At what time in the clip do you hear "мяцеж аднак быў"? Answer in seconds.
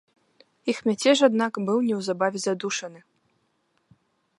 0.89-1.85